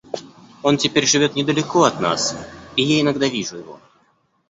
Он 0.63 0.77
теперь 0.77 1.05
живет 1.05 1.35
недалеко 1.35 1.83
от 1.83 1.99
нас, 1.99 2.35
и 2.75 2.81
я 2.81 3.01
иногда 3.01 3.27
вижу 3.27 3.57
его. 3.57 3.79